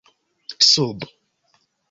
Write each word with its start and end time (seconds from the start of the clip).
sub 0.69 0.99